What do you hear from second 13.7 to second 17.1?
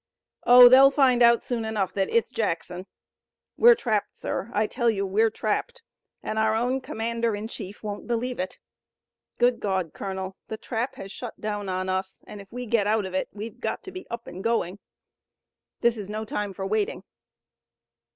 to be up and doing! This is no time for waiting!"